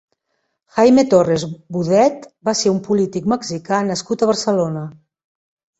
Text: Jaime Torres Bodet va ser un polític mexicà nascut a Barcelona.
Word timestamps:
Jaime 0.77 1.03
Torres 1.11 1.45
Bodet 1.77 2.27
va 2.49 2.57
ser 2.63 2.75
un 2.75 2.81
polític 2.89 3.31
mexicà 3.35 3.85
nascut 3.93 4.23
a 4.29 4.33
Barcelona. 4.35 4.89